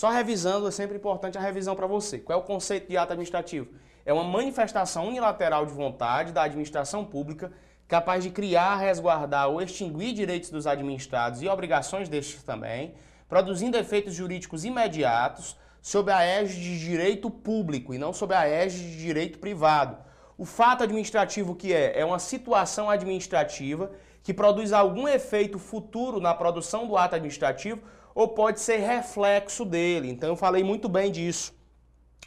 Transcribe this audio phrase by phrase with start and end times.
[0.00, 2.18] Só revisando, é sempre importante a revisão para você.
[2.18, 3.68] Qual é o conceito de ato administrativo?
[4.02, 7.52] É uma manifestação unilateral de vontade da administração pública
[7.86, 12.94] capaz de criar, resguardar ou extinguir direitos dos administrados e obrigações destes também,
[13.28, 18.92] produzindo efeitos jurídicos imediatos sob a égide de direito público e não sob a égide
[18.92, 19.98] de direito privado.
[20.38, 22.00] O fato administrativo que é?
[22.00, 23.92] É uma situação administrativa
[24.22, 27.82] que produz algum efeito futuro na produção do ato administrativo
[28.20, 30.10] ou pode ser reflexo dele.
[30.10, 31.54] Então eu falei muito bem disso.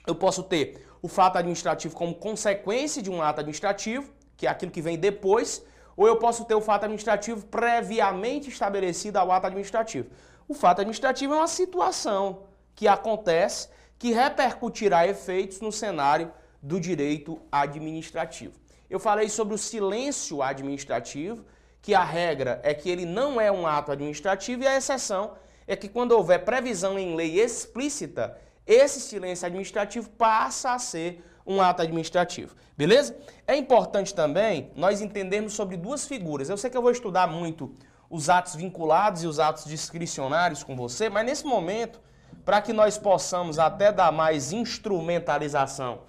[0.08, 4.72] Eu posso ter o fato administrativo como consequência de um ato administrativo, que é aquilo
[4.72, 5.64] que vem depois,
[5.96, 10.10] ou eu posso ter o fato administrativo previamente estabelecido ao ato administrativo.
[10.48, 13.70] O fato administrativo é uma situação que acontece
[14.00, 18.56] que repercutirá efeitos no cenário do direito administrativo.
[18.90, 21.46] Eu falei sobre o silêncio administrativo,
[21.84, 25.76] que a regra é que ele não é um ato administrativo e a exceção é
[25.76, 31.82] que quando houver previsão em lei explícita, esse silêncio administrativo passa a ser um ato
[31.82, 32.56] administrativo.
[32.78, 33.16] Beleza?
[33.46, 36.50] É importante também nós entendermos sobre duas figuras.
[36.50, 37.74] Eu sei que eu vou estudar muito
[38.10, 42.00] os atos vinculados e os atos discricionários com você, mas nesse momento,
[42.46, 46.02] para que nós possamos até dar mais instrumentalização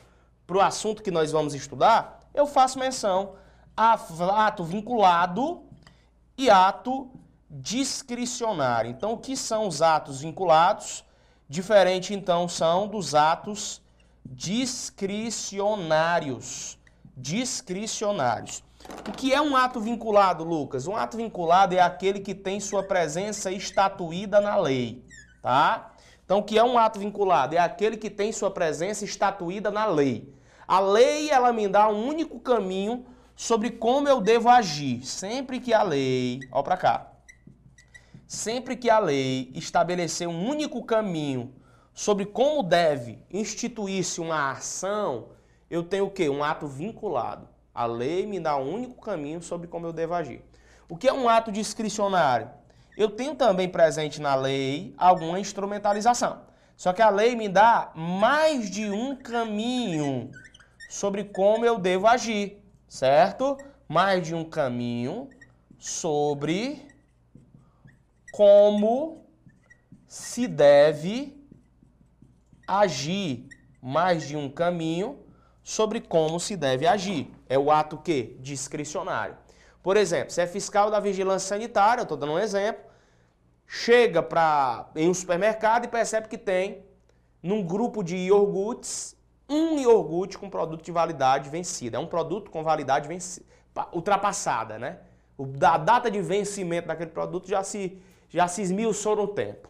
[0.47, 3.35] para o assunto que nós vamos estudar, eu faço menção
[3.77, 3.97] a
[4.47, 5.63] ato vinculado
[6.37, 7.11] e ato
[7.50, 8.91] discricionário.
[8.91, 11.05] Então, o que são os atos vinculados?
[11.48, 13.83] Diferente, então, são dos atos
[14.25, 16.78] discricionários.
[17.17, 18.64] Discricionários.
[19.09, 20.86] O que é um ato vinculado, Lucas?
[20.86, 25.03] Um ato vinculado é aquele que tem sua presença estatuída na lei,
[25.41, 25.95] tá?
[26.25, 27.55] Então, o que é um ato vinculado?
[27.55, 30.33] É aquele que tem sua presença estatuída na lei.
[30.67, 33.05] A lei, ela me dá um único caminho
[33.36, 35.05] sobre como eu devo agir.
[35.05, 37.14] Sempre que a lei, ó para cá,
[38.27, 41.55] sempre que a lei estabelecer um único caminho
[41.92, 45.29] sobre como deve instituir-se uma ação,
[45.70, 46.29] eu tenho o quê?
[46.29, 47.48] Um ato vinculado.
[47.74, 50.42] A lei me dá um único caminho sobre como eu devo agir.
[50.89, 52.51] O que é um ato discricionário?
[52.96, 56.42] Eu tenho também presente na lei alguma instrumentalização.
[56.77, 60.30] Só que a lei me dá mais de um caminho
[60.89, 63.57] sobre como eu devo agir, certo?
[63.89, 65.29] Mais de um caminho
[65.79, 66.86] sobre
[68.34, 69.24] como
[70.08, 71.40] se deve
[72.67, 73.46] agir,
[73.80, 75.20] mais de um caminho
[75.62, 77.30] sobre como se deve agir.
[77.48, 78.36] É o ato que?
[78.40, 79.36] Discricionário.
[79.80, 82.83] Por exemplo, se é fiscal da vigilância sanitária, eu estou dando um exemplo,
[83.68, 86.84] chega pra, em um supermercado e percebe que tem,
[87.40, 89.16] num grupo de iogurtes,
[89.48, 91.98] um iogurte com produto de validade vencida.
[91.98, 93.46] É um produto com validade vencida,
[93.92, 94.98] ultrapassada, né?
[95.62, 98.02] A data de vencimento daquele produto já se
[98.34, 99.68] já se esmiuçou no tempo.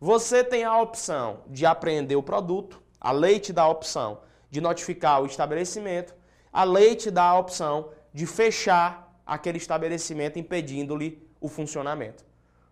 [0.00, 4.58] Você tem a opção de apreender o produto, a lei te dá a opção de
[4.58, 6.14] notificar o estabelecimento,
[6.50, 12.24] a lei te dá a opção de fechar aquele estabelecimento impedindo-lhe o funcionamento.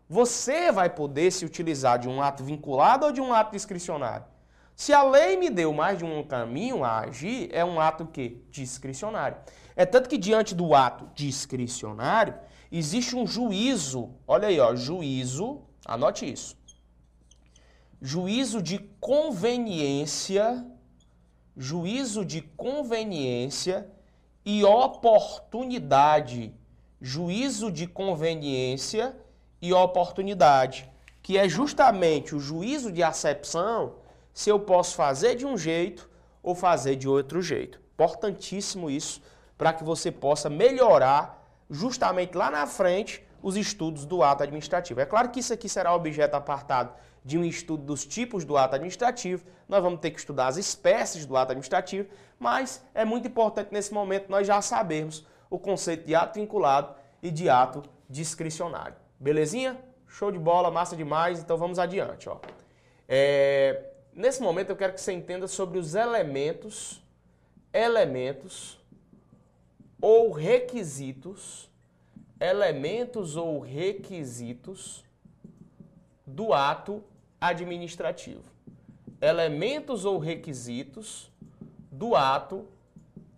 [0.08, 4.24] Você vai poder se utilizar de um ato vinculado ou de um ato discricionário.
[4.74, 8.42] Se a lei me deu mais de um caminho a agir, é um ato que
[8.50, 9.36] discricionário.
[9.74, 12.34] É tanto que diante do ato discricionário,
[12.70, 16.56] existe um juízo, olha aí, ó, juízo, anote isso.
[18.00, 20.66] Juízo de conveniência,
[21.56, 23.90] juízo de conveniência
[24.44, 26.54] e oportunidade.
[27.00, 29.16] Juízo de conveniência
[29.60, 30.90] e oportunidade,
[31.22, 33.96] que é justamente o juízo de acepção
[34.32, 36.08] se eu posso fazer de um jeito
[36.42, 37.80] ou fazer de outro jeito.
[37.94, 39.22] Importantíssimo isso
[39.56, 45.00] para que você possa melhorar justamente lá na frente os estudos do ato administrativo.
[45.00, 46.92] É claro que isso aqui será objeto apartado
[47.24, 51.26] de um estudo dos tipos do ato administrativo, nós vamos ter que estudar as espécies
[51.26, 52.08] do ato administrativo,
[52.38, 57.30] mas é muito importante nesse momento nós já sabermos o conceito de ato vinculado e
[57.30, 58.94] de ato discricionário.
[59.18, 59.76] Belezinha?
[60.06, 62.28] Show de bola, massa demais, então vamos adiante.
[62.28, 62.38] Ó.
[63.08, 67.02] É, nesse momento eu quero que você entenda sobre os elementos,
[67.72, 68.80] elementos
[70.00, 71.65] ou requisitos,
[72.40, 75.04] elementos ou requisitos
[76.26, 77.02] do ato
[77.40, 78.44] administrativo.
[79.20, 81.30] Elementos ou requisitos
[81.90, 82.66] do ato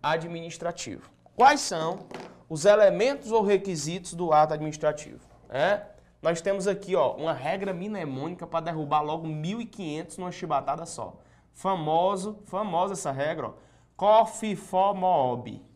[0.02, 1.08] administrativo.
[1.36, 2.06] Quais são
[2.48, 5.20] os elementos ou requisitos do ato administrativo?
[5.48, 5.82] É?
[6.20, 11.20] Nós temos aqui ó, uma regra mnemônica para derrubar logo 1.500 numa chibatada só.
[11.52, 13.54] Famoso, famosa essa regra, ó.
[13.96, 15.67] COFIFOMOB.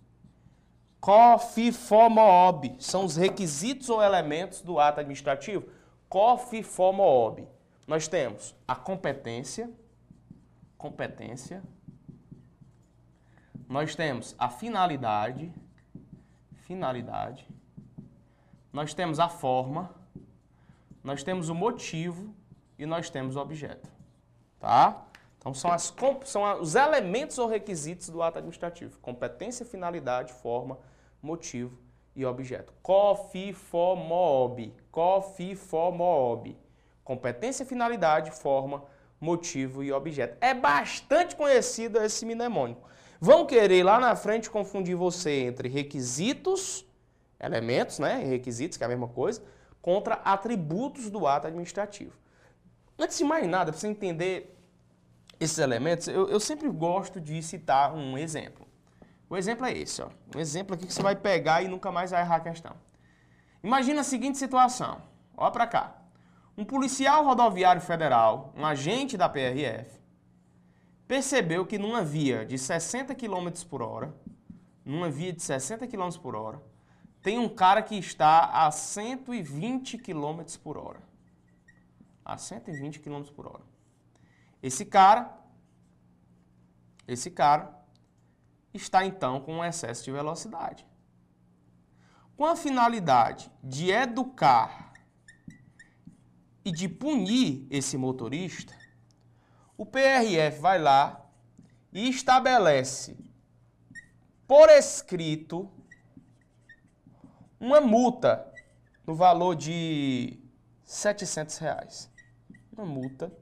[1.03, 5.69] COFIFOMOB são os requisitos ou elementos do ato administrativo.
[6.09, 7.49] COFIFOMOB.
[7.89, 9.69] nós temos a competência,
[10.79, 11.61] competência,
[13.69, 15.53] nós temos a finalidade,
[16.67, 17.49] finalidade,
[18.73, 19.93] nós temos a forma,
[21.03, 22.33] nós temos o motivo
[22.79, 23.91] e nós temos o objeto.
[24.61, 25.03] Tá?
[25.37, 25.93] Então são, as,
[26.27, 29.01] são os elementos ou requisitos do ato administrativo.
[29.01, 30.79] Competência, finalidade, forma,
[31.23, 31.79] motivo
[32.15, 32.73] e objeto.
[32.83, 34.75] COFIFOMOB.
[34.91, 36.59] COFIFOMOB.
[37.05, 38.85] Competência, finalidade, forma,
[39.21, 40.37] motivo e objeto.
[40.41, 42.89] É bastante conhecido esse mnemônico.
[43.21, 46.85] Vão querer lá na frente confundir você entre requisitos,
[47.39, 48.17] elementos, né?
[48.25, 49.43] Requisitos, que é a mesma coisa,
[49.81, 52.13] contra atributos do ato administrativo.
[52.99, 54.57] Antes de mais nada, para você entender
[55.41, 58.67] esses elementos, eu, eu, sempre gosto de citar um exemplo.
[59.33, 60.11] O exemplo é esse, ó.
[60.37, 62.77] Um exemplo aqui que você vai pegar e nunca mais vai errar a questão.
[63.65, 65.01] Imagina a seguinte situação.
[65.35, 65.97] Olha para cá.
[66.55, 69.99] Um policial rodoviário federal, um agente da PRF,
[71.09, 74.15] percebeu que numa via de 60 km por hora,
[74.85, 76.63] numa via de 60 km por hora,
[77.23, 81.01] tem um cara que está a 120 km por hora.
[82.23, 83.63] A 120 km por hora.
[84.63, 85.35] Esse cara,
[87.09, 87.82] esse cara
[88.73, 90.87] está então com um excesso de velocidade.
[92.37, 94.93] Com a finalidade de educar
[96.65, 98.75] e de punir esse motorista,
[99.77, 101.27] o PRF vai lá
[101.93, 103.17] e estabelece
[104.47, 105.71] por escrito
[107.61, 108.51] uma multa
[109.07, 110.39] no valor de
[110.85, 112.11] 700 reais.
[112.73, 113.33] Uma multa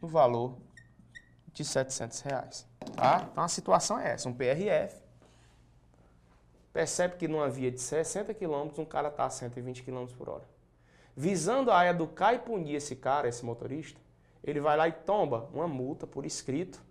[0.00, 0.58] no valor
[1.56, 2.66] de 700 reais.
[2.94, 3.26] Tá?
[3.32, 5.06] Então a situação é essa, um PRF
[6.70, 10.44] percebe que numa via de 60 km um cara está a 120 km por hora.
[11.16, 13.98] Visando a educar e punir esse cara, esse motorista,
[14.44, 16.84] ele vai lá e tomba uma multa por escrito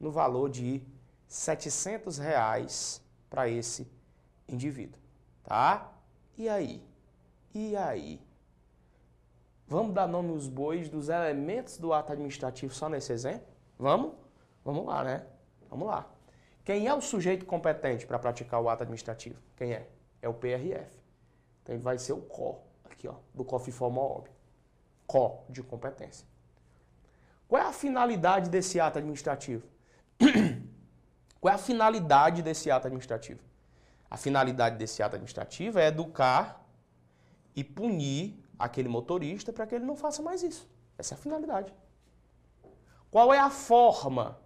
[0.00, 0.82] no valor de
[1.26, 3.86] 700 reais para esse
[4.48, 4.98] indivíduo.
[5.44, 5.92] Tá?
[6.38, 6.82] E aí?
[7.54, 8.22] E aí?
[9.66, 13.47] Vamos dar nome aos bois dos elementos do ato administrativo só nesse exemplo?
[13.78, 14.12] Vamos?
[14.64, 15.26] Vamos lá, né?
[15.70, 16.10] Vamos lá.
[16.64, 19.40] Quem é o sujeito competente para praticar o ato administrativo?
[19.56, 19.88] Quem é?
[20.20, 20.98] É o PRF.
[21.62, 24.28] Então ele vai ser o CO, aqui ó, do COFIFOMOB.
[25.06, 26.26] CO de competência.
[27.46, 29.66] Qual é a finalidade desse ato administrativo?
[31.40, 33.40] Qual é a finalidade desse ato administrativo?
[34.10, 36.62] A finalidade desse ato administrativo é educar
[37.54, 40.68] e punir aquele motorista para que ele não faça mais isso.
[40.98, 41.72] Essa é a finalidade.
[43.10, 44.38] Qual é a forma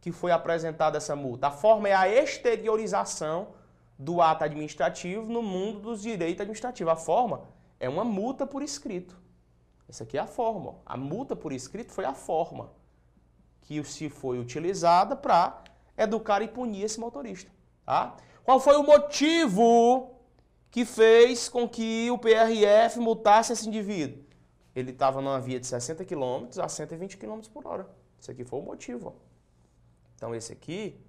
[0.00, 1.48] que foi apresentada essa multa?
[1.48, 3.48] A forma é a exteriorização
[3.98, 6.92] do ato administrativo no mundo dos direitos administrativos.
[6.92, 7.42] A forma
[7.78, 9.16] é uma multa por escrito.
[9.88, 10.76] Essa aqui é a forma.
[10.84, 12.72] A multa por escrito foi a forma
[13.60, 15.62] que se foi utilizada para
[15.96, 17.50] educar e punir esse motorista.
[17.84, 18.16] Tá?
[18.42, 20.10] Qual foi o motivo
[20.70, 24.23] que fez com que o PRF multasse esse indivíduo?
[24.74, 27.88] Ele estava numa via de 60 km a 120 km por hora.
[28.20, 29.14] Esse aqui foi o motivo.
[30.16, 31.00] Então esse aqui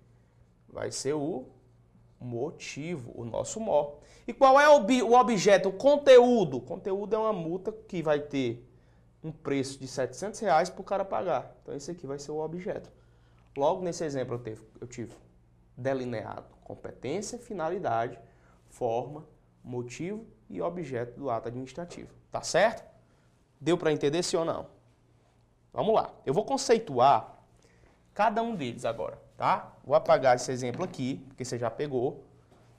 [0.67, 1.47] vai ser o
[2.19, 3.95] motivo, o nosso mó.
[4.27, 6.57] E qual é o objeto, o conteúdo?
[6.57, 8.67] O conteúdo é uma multa que vai ter
[9.23, 11.55] um preço de 700 reais para o cara pagar.
[11.61, 12.91] Então esse aqui vai ser o objeto.
[13.57, 15.13] Logo nesse exemplo eu tive, eu tive
[15.77, 18.19] delineado competência, finalidade,
[18.69, 19.25] forma,
[19.63, 22.13] motivo e objeto do ato administrativo.
[22.31, 22.94] Tá certo?
[23.59, 24.67] Deu para entender sim ou não?
[25.73, 26.09] Vamos lá.
[26.25, 27.35] Eu vou conceituar
[28.13, 29.73] cada um deles agora, tá?
[29.83, 32.23] Vou apagar esse exemplo aqui, porque você já pegou.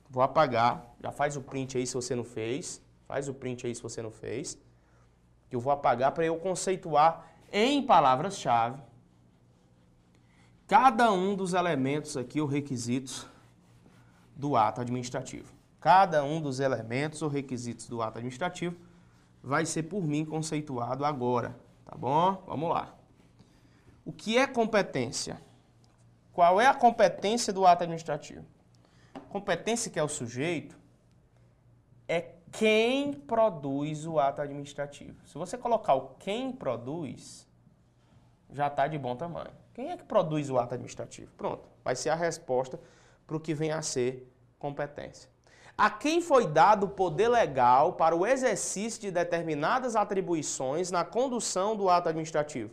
[0.09, 0.95] Vou apagar.
[1.02, 2.80] Já faz o print aí se você não fez.
[3.06, 4.59] Faz o print aí se você não fez.
[5.50, 8.80] Eu vou apagar para eu conceituar em palavras-chave
[10.66, 13.26] cada um dos elementos aqui ou requisitos
[14.35, 15.54] do ato administrativo.
[15.80, 18.76] Cada um dos elementos ou requisitos do ato administrativo
[19.47, 22.43] vai ser por mim conceituado agora, tá bom?
[22.49, 22.97] Vamos lá.
[24.05, 25.41] O que é competência?
[26.33, 28.45] Qual é a competência do ato administrativo?
[29.29, 30.76] Competência que é o sujeito
[32.09, 35.25] é quem produz o ato administrativo.
[35.25, 37.49] Se você colocar o quem produz,
[38.50, 39.53] já está de bom tamanho.
[39.73, 41.31] Quem é que produz o ato administrativo?
[41.37, 42.81] Pronto, vai ser a resposta
[43.25, 45.31] para o que vem a ser competência.
[45.78, 51.76] A quem foi dado o poder legal para o exercício de determinadas atribuições na condução
[51.76, 52.71] do ato administrativo?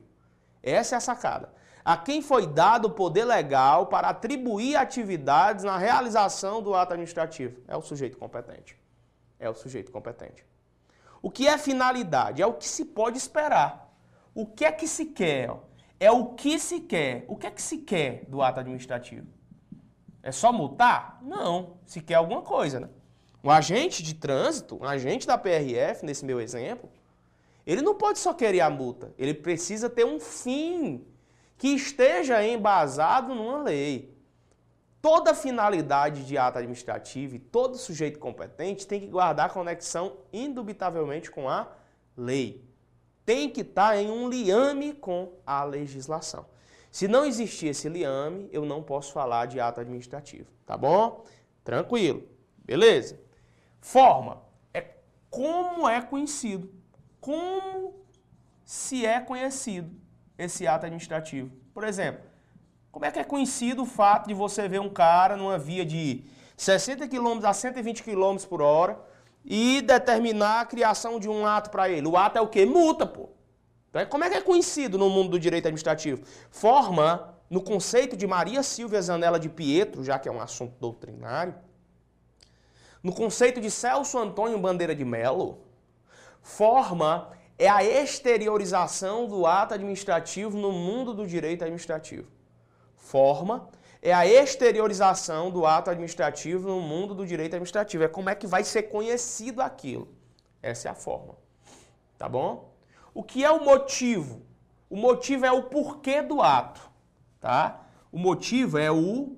[0.61, 1.53] Essa é a sacada.
[1.83, 7.61] A quem foi dado o poder legal para atribuir atividades na realização do ato administrativo?
[7.67, 8.79] É o sujeito competente.
[9.37, 10.45] É o sujeito competente.
[11.21, 12.41] O que é finalidade?
[12.41, 13.93] É o que se pode esperar.
[14.33, 15.51] O que é que se quer?
[15.99, 17.25] É o que se quer.
[17.27, 19.27] O que é que se quer do ato administrativo?
[20.23, 21.19] É só multar?
[21.21, 21.77] Não.
[21.85, 22.89] Se quer alguma coisa, né?
[23.43, 26.89] Um agente de trânsito, um agente da PRF, nesse meu exemplo,
[27.67, 29.13] ele não pode só querer a multa.
[29.17, 31.05] Ele precisa ter um fim
[31.57, 34.17] que esteja embasado numa lei.
[35.01, 41.49] Toda finalidade de ato administrativo e todo sujeito competente tem que guardar conexão indubitavelmente com
[41.49, 41.67] a
[42.15, 42.63] lei.
[43.25, 46.45] Tem que estar em um liame com a legislação.
[46.93, 51.25] Se não existir esse liame, eu não posso falar de ato administrativo, tá bom?
[51.63, 52.21] Tranquilo.
[52.55, 53.19] Beleza?
[53.81, 54.85] Forma é
[55.27, 56.71] como é conhecido.
[57.19, 57.95] Como
[58.63, 59.89] se é conhecido
[60.37, 61.49] esse ato administrativo.
[61.73, 62.21] Por exemplo,
[62.91, 66.23] como é que é conhecido o fato de você ver um cara numa via de
[66.55, 69.03] 60 km a 120 km por hora
[69.43, 72.05] e determinar a criação de um ato para ele?
[72.05, 72.67] O ato é o quê?
[72.67, 73.29] Multa, pô.
[73.93, 76.23] Então, como é que é conhecido no mundo do direito administrativo?
[76.49, 81.53] Forma, no conceito de Maria Silvia Zanella de Pietro, já que é um assunto doutrinário,
[83.03, 85.59] no conceito de Celso Antônio Bandeira de Melo,
[86.41, 92.27] forma é a exteriorização do ato administrativo no mundo do direito administrativo
[93.03, 93.69] forma
[94.01, 98.03] é a exteriorização do ato administrativo no mundo do direito administrativo.
[98.03, 100.07] É como é que vai ser conhecido aquilo.
[100.61, 101.35] Essa é a forma.
[102.17, 102.72] Tá bom?
[103.13, 104.41] O que é o motivo?
[104.89, 106.81] O motivo é o porquê do ato,
[107.39, 107.85] tá?
[108.11, 109.35] O motivo é o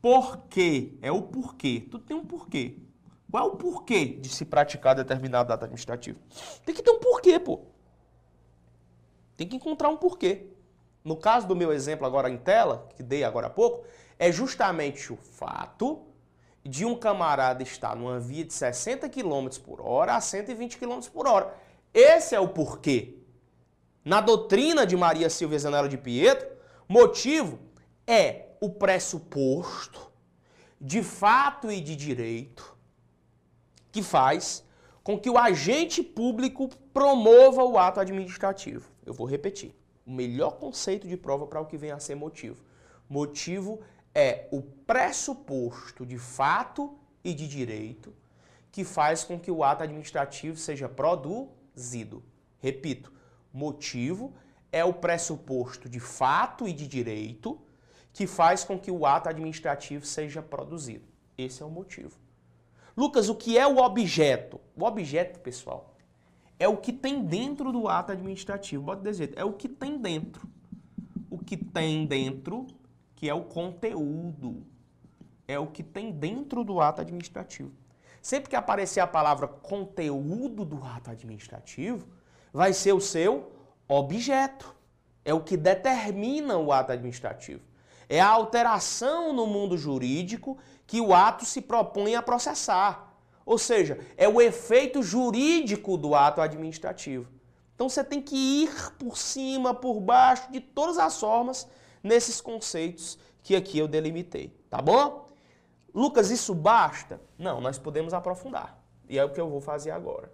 [0.00, 1.86] porquê, é o porquê.
[1.90, 2.78] Tudo tem um porquê.
[3.30, 6.18] Qual é o porquê de se praticar determinado ato administrativo?
[6.64, 7.60] Tem que ter um porquê, pô.
[9.36, 10.46] Tem que encontrar um porquê.
[11.04, 13.84] No caso do meu exemplo agora em tela, que dei agora há pouco,
[14.18, 16.06] é justamente o fato
[16.64, 21.26] de um camarada estar numa via de 60 km por hora a 120 km por
[21.26, 21.52] hora.
[21.92, 23.18] Esse é o porquê.
[24.04, 26.48] Na doutrina de Maria Silvia Zanella de Pietro,
[26.88, 27.58] motivo
[28.06, 30.10] é o pressuposto
[30.80, 32.76] de fato e de direito
[33.92, 34.64] que faz
[35.04, 38.90] com que o agente público promova o ato administrativo.
[39.04, 39.74] Eu vou repetir
[40.06, 42.64] o melhor conceito de prova para o que vem a ser motivo.
[43.08, 43.80] Motivo
[44.14, 48.12] é o pressuposto de fato e de direito
[48.70, 50.88] que faz com que o ato administrativo seja
[51.72, 52.22] produzido.
[52.60, 53.12] Repito,
[53.52, 54.32] motivo
[54.70, 57.58] é o pressuposto de fato e de direito
[58.12, 61.04] que faz com que o ato administrativo seja produzido.
[61.36, 62.18] Esse é o motivo.
[62.96, 64.60] Lucas, o que é o objeto?
[64.76, 65.96] O objeto, pessoal,
[66.58, 68.82] é o que tem dentro do ato administrativo.
[68.82, 70.46] Bota jeito, é o que tem dentro.
[71.30, 72.66] O que tem dentro,
[73.16, 74.62] que é o conteúdo.
[75.48, 77.72] É o que tem dentro do ato administrativo.
[78.22, 82.06] Sempre que aparecer a palavra conteúdo do ato administrativo,
[82.52, 83.50] vai ser o seu
[83.88, 84.72] objeto.
[85.24, 87.62] É o que determina o ato administrativo.
[88.08, 93.12] É a alteração no mundo jurídico que o ato se propõe a processar.
[93.44, 97.28] Ou seja, é o efeito jurídico do ato administrativo.
[97.74, 101.66] Então você tem que ir por cima, por baixo, de todas as formas
[102.02, 105.21] nesses conceitos que aqui eu delimitei, tá bom?
[105.94, 107.20] Lucas, isso basta?
[107.38, 108.78] Não, nós podemos aprofundar.
[109.08, 110.32] E é o que eu vou fazer agora.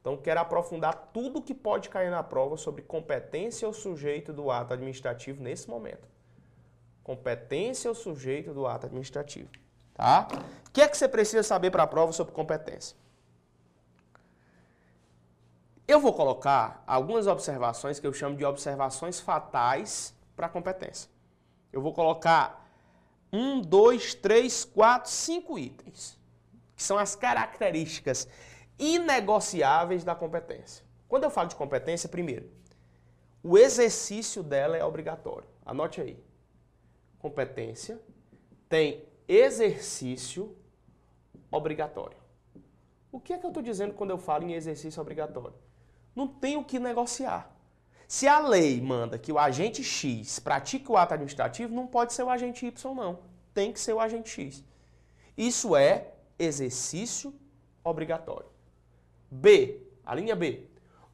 [0.00, 4.72] Então quero aprofundar tudo que pode cair na prova sobre competência ou sujeito do ato
[4.72, 6.08] administrativo nesse momento.
[7.04, 9.48] Competência ou sujeito do ato administrativo.
[9.94, 10.28] Tá?
[10.66, 12.96] O que é que você precisa saber para a prova sobre competência?
[15.86, 21.10] Eu vou colocar algumas observações que eu chamo de observações fatais para a competência.
[21.72, 22.67] Eu vou colocar
[23.32, 26.18] um, dois, três, quatro, cinco itens,
[26.74, 28.28] que são as características
[28.78, 30.84] inegociáveis da competência.
[31.08, 32.50] Quando eu falo de competência, primeiro,
[33.42, 35.48] o exercício dela é obrigatório.
[35.64, 36.22] Anote aí.
[37.18, 38.00] Competência
[38.68, 40.56] tem exercício
[41.50, 42.16] obrigatório.
[43.10, 45.54] O que é que eu estou dizendo quando eu falo em exercício obrigatório?
[46.14, 47.57] Não tem o que negociar.
[48.08, 52.22] Se a lei manda que o agente X pratique o ato administrativo, não pode ser
[52.22, 53.18] o agente Y, não.
[53.52, 54.64] Tem que ser o agente X.
[55.36, 56.06] Isso é
[56.38, 57.34] exercício
[57.84, 58.48] obrigatório.
[59.30, 60.62] B, a linha B.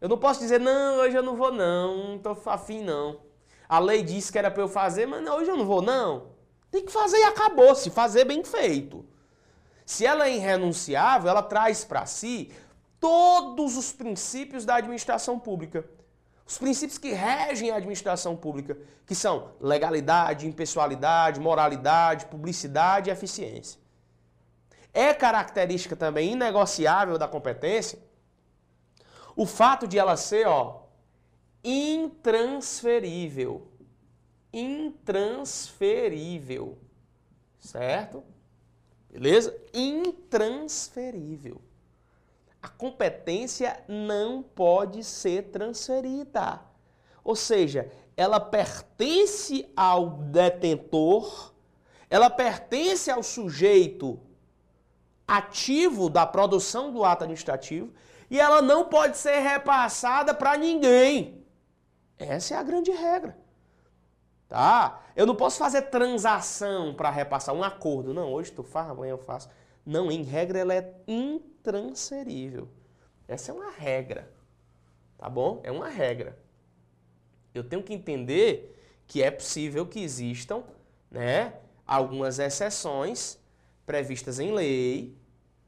[0.01, 3.19] Eu não posso dizer, não, hoje eu não vou não, não estou afim não.
[3.67, 6.29] A lei disse que era para eu fazer, mas não, hoje eu não vou não.
[6.71, 9.05] Tem que fazer e acabou, se fazer bem feito.
[9.85, 12.51] Se ela é irrenunciável, ela traz para si
[12.99, 15.87] todos os princípios da administração pública.
[16.49, 18.75] Os princípios que regem a administração pública,
[19.05, 23.79] que são legalidade, impessoalidade, moralidade, publicidade e eficiência.
[24.91, 27.99] É característica também inegociável da competência
[29.35, 30.87] o fato de ela ser, ó,
[31.63, 33.67] intransferível.
[34.51, 36.79] Intransferível.
[37.59, 38.23] Certo?
[39.07, 39.55] Beleza?
[39.71, 41.61] Intransferível.
[42.61, 46.59] A competência não pode ser transferida.
[47.23, 51.53] Ou seja, ela pertence ao detentor,
[52.09, 54.19] ela pertence ao sujeito
[55.27, 57.93] ativo da produção do ato administrativo
[58.29, 61.45] e ela não pode ser repassada para ninguém.
[62.17, 63.37] Essa é a grande regra.
[64.49, 65.01] Tá?
[65.15, 68.13] Eu não posso fazer transação para repassar um acordo.
[68.13, 69.47] Não, hoje tu faz, amanhã eu faço.
[69.85, 70.93] Não, em regra ela é
[71.59, 72.67] intransferível.
[73.27, 74.31] Essa é uma regra.
[75.17, 75.59] Tá bom?
[75.63, 76.37] É uma regra.
[77.53, 78.75] Eu tenho que entender
[79.05, 80.63] que é possível que existam,
[81.11, 81.53] né,
[81.85, 83.37] algumas exceções
[83.85, 85.17] previstas em lei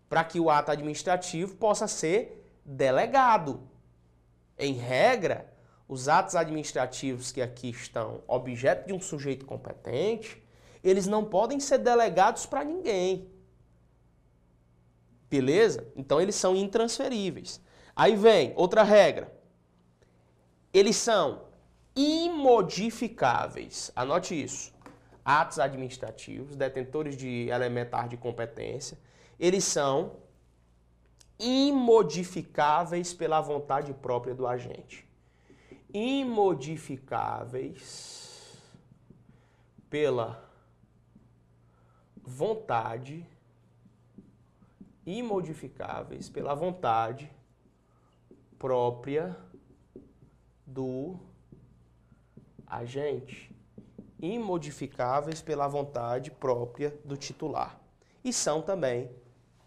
[0.08, 3.68] para que o ato administrativo possa ser delegado.
[4.58, 5.52] Em regra,
[5.88, 10.42] os atos administrativos que aqui estão objeto de um sujeito competente,
[10.84, 13.30] eles não podem ser delegados para ninguém.
[15.32, 15.88] Beleza?
[15.96, 17.62] Então eles são intransferíveis.
[17.96, 19.34] Aí vem outra regra.
[20.74, 21.44] Eles são
[21.96, 23.94] imodificáveis.
[23.96, 24.74] Anote isso.
[25.24, 29.00] Atos administrativos, detentores de elementar de competência,
[29.40, 30.18] eles são
[31.40, 35.08] imodificáveis pela vontade própria do agente.
[35.94, 38.60] Imodificáveis
[39.90, 40.52] pela
[42.22, 43.26] vontade
[45.06, 47.30] imodificáveis pela vontade
[48.58, 49.38] própria
[50.66, 51.20] do
[52.68, 53.54] agente,
[54.20, 57.80] imodificáveis pela vontade própria do titular.
[58.24, 59.12] E são também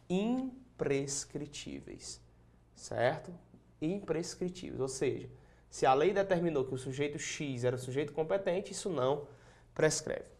[0.08, 2.20] imprescritíveis,
[2.74, 3.34] certo?
[3.82, 5.28] Imprescritíveis, ou seja,
[5.68, 9.26] se a lei determinou que o sujeito X era o sujeito competente, isso não
[9.74, 10.32] prescreve.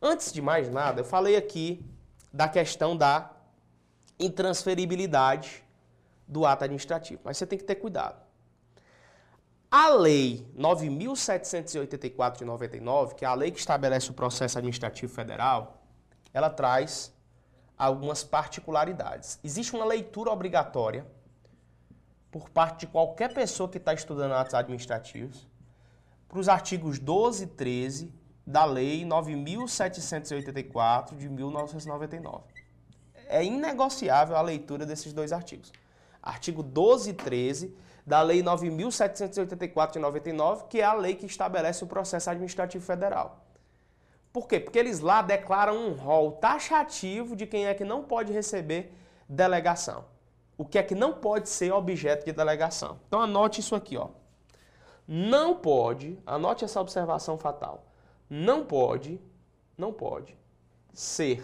[0.00, 1.84] Antes de mais nada, eu falei aqui
[2.32, 3.37] da questão da
[4.18, 5.64] intransferibilidade
[6.26, 8.28] do ato administrativo, mas você tem que ter cuidado.
[9.70, 15.82] A Lei 9.784 de 99, que é a lei que estabelece o processo administrativo federal,
[16.32, 17.12] ela traz
[17.76, 19.38] algumas particularidades.
[19.44, 21.06] Existe uma leitura obrigatória
[22.30, 25.46] por parte de qualquer pessoa que está estudando atos administrativos
[26.26, 28.14] para os artigos 12 e 13
[28.46, 32.57] da Lei 9.784 de 1999.
[33.28, 35.72] É inegociável a leitura desses dois artigos.
[36.22, 41.84] Artigo 12 e 13 da Lei 9.784 de 99, que é a lei que estabelece
[41.84, 43.44] o processo administrativo federal.
[44.32, 44.58] Por quê?
[44.58, 48.92] Porque eles lá declaram um rol taxativo de quem é que não pode receber
[49.28, 50.04] delegação.
[50.56, 52.98] O que é que não pode ser objeto de delegação.
[53.06, 54.08] Então anote isso aqui, ó.
[55.06, 57.84] Não pode, anote essa observação fatal.
[58.28, 59.20] Não pode,
[59.76, 60.36] não pode
[60.92, 61.42] ser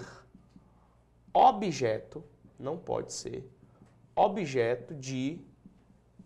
[1.35, 2.25] objeto,
[2.59, 3.51] não pode ser
[4.17, 5.45] objeto de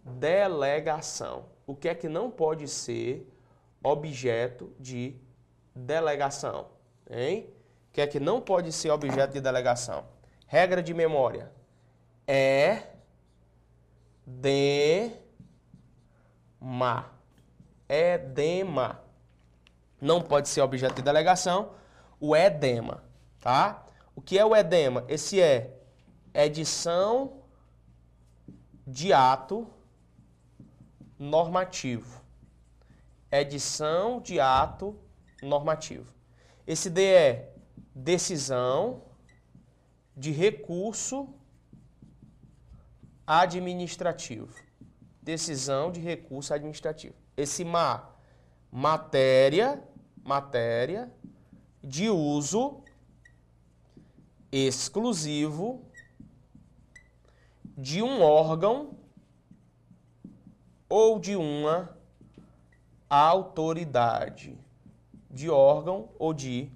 [0.05, 1.47] delegação.
[1.67, 3.27] O que é que não pode ser
[3.83, 5.17] objeto de
[5.75, 6.69] delegação.
[7.11, 7.51] Hein?
[7.89, 10.05] O que é que não pode ser objeto de delegação?
[10.47, 11.51] Regra de memória.
[12.27, 12.83] É
[14.27, 15.11] de
[16.61, 17.11] ma.
[17.89, 19.01] Edema.
[20.01, 21.73] Não pode ser objeto de delegação.
[22.21, 23.03] O edema,
[23.41, 23.87] tá?
[24.19, 25.05] O que é o edema?
[25.07, 25.79] Esse é
[26.35, 27.45] edição
[28.85, 29.65] de ato
[31.17, 32.21] normativo.
[33.31, 34.99] Edição de ato
[35.41, 36.13] normativo.
[36.67, 37.55] Esse D é
[37.95, 39.05] decisão
[40.17, 41.33] de recurso
[43.25, 44.53] administrativo.
[45.23, 47.15] Decisão de recurso administrativo.
[47.37, 48.13] Esse MA,
[48.69, 49.81] matéria,
[50.25, 51.09] matéria
[51.85, 52.83] de uso
[54.51, 55.83] exclusivo
[57.77, 58.97] de um órgão
[60.89, 61.97] ou de uma
[63.09, 64.59] autoridade
[65.31, 66.71] de órgão ou de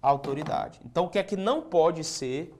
[0.00, 0.80] autoridade.
[0.84, 2.54] Então, o que é que não pode ser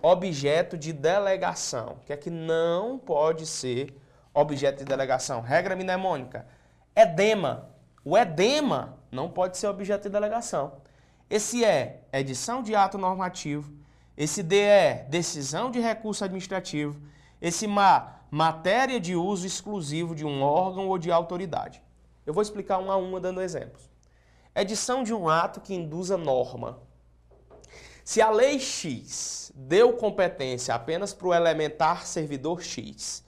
[0.00, 1.96] objeto de delegação?
[2.00, 3.94] O que é que não pode ser
[4.32, 5.40] objeto de delegação?
[5.40, 6.46] Regra mnemônica.
[6.94, 7.68] Edema.
[8.04, 10.80] O edema não pode ser objeto de delegação.
[11.28, 13.72] Esse é edição de ato normativo.
[14.16, 17.00] Esse D é decisão de recurso administrativo.
[17.40, 21.82] Esse MA, matéria de uso exclusivo de um órgão ou de autoridade.
[22.24, 23.90] Eu vou explicar um a uma dando exemplos.
[24.54, 26.78] Edição de um ato que induza norma.
[28.04, 33.24] Se a lei X deu competência apenas para o elementar servidor X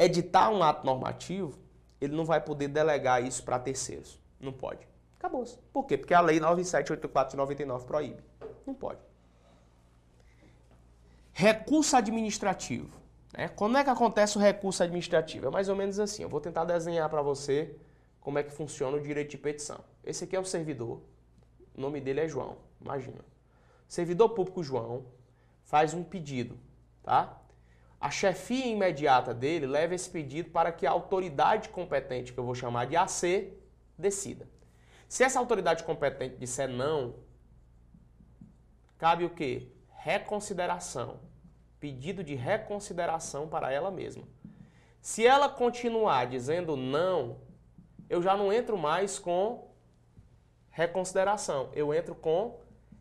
[0.00, 1.58] editar um ato normativo,
[2.00, 4.18] ele não vai poder delegar isso para terceiros.
[4.40, 4.88] Não pode.
[5.18, 5.44] Acabou.
[5.44, 5.58] -se.
[5.70, 5.98] Por quê?
[5.98, 8.22] Porque a lei 9784 de 99 proíbe.
[8.66, 9.09] Não pode.
[11.40, 13.00] Recurso administrativo.
[13.32, 13.48] Né?
[13.48, 15.46] Quando é que acontece o recurso administrativo?
[15.46, 16.22] É mais ou menos assim.
[16.22, 17.74] Eu vou tentar desenhar para você
[18.20, 19.82] como é que funciona o direito de petição.
[20.04, 21.00] Esse aqui é o servidor.
[21.74, 22.58] O nome dele é João.
[22.78, 23.24] Imagina.
[23.88, 25.06] Servidor público João
[25.64, 26.58] faz um pedido,
[27.02, 27.40] tá?
[27.98, 32.54] A chefia imediata dele leva esse pedido para que a autoridade competente, que eu vou
[32.54, 33.54] chamar de AC,
[33.96, 34.46] decida.
[35.08, 37.14] Se essa autoridade competente disser não,
[38.98, 39.72] cabe o quê?
[39.88, 41.29] Reconsideração.
[41.80, 44.22] Pedido de reconsideração para ela mesma.
[45.00, 47.38] Se ela continuar dizendo não,
[48.08, 49.70] eu já não entro mais com
[50.68, 52.60] reconsideração, eu entro com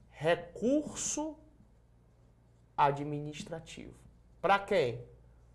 [0.09, 1.37] recurso
[2.75, 3.93] administrativo.
[4.41, 5.05] Para quem?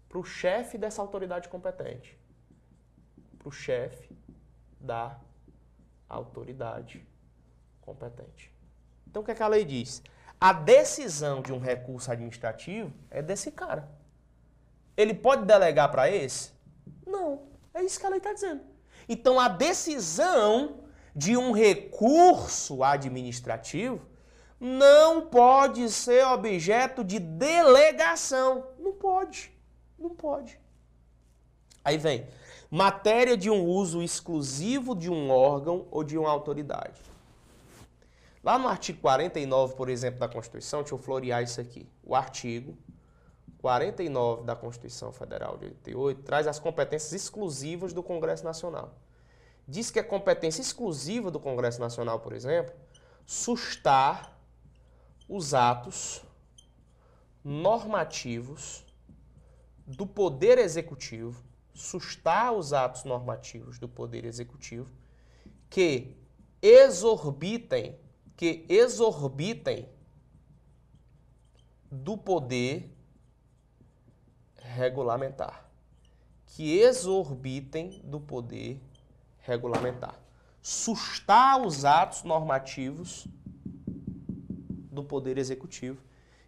[0.08, 2.18] Para o chefe dessa autoridade competente.
[3.38, 4.14] Para o chefe
[4.78, 5.18] da
[6.08, 7.06] autoridade
[7.80, 8.52] competente.
[9.06, 10.02] Então o que, é que a lei diz?
[10.44, 13.88] A decisão de um recurso administrativo é desse cara.
[14.94, 16.52] Ele pode delegar para esse?
[17.06, 17.44] Não.
[17.72, 18.60] É isso que a lei está dizendo.
[19.08, 20.84] Então a decisão
[21.16, 24.06] de um recurso administrativo
[24.60, 28.66] não pode ser objeto de delegação.
[28.78, 29.50] Não pode.
[29.98, 30.60] Não pode.
[31.82, 32.28] Aí vem
[32.70, 37.13] matéria de um uso exclusivo de um órgão ou de uma autoridade.
[38.44, 41.88] Lá no artigo 49, por exemplo, da Constituição, deixa eu florear isso aqui.
[42.02, 42.76] O artigo
[43.56, 48.94] 49 da Constituição Federal de 88 traz as competências exclusivas do Congresso Nacional.
[49.66, 52.74] Diz que é competência exclusiva do Congresso Nacional, por exemplo,
[53.24, 54.38] sustar
[55.26, 56.22] os atos
[57.42, 58.84] normativos
[59.86, 64.90] do Poder Executivo, sustar os atos normativos do Poder Executivo
[65.70, 66.14] que
[66.60, 67.98] exorbitem,
[68.36, 69.88] que exorbitem
[71.90, 72.92] do poder
[74.56, 75.68] regulamentar.
[76.46, 78.80] Que exorbitem do poder
[79.38, 80.18] regulamentar.
[80.62, 83.26] Sustar os atos normativos
[84.90, 86.02] do Poder Executivo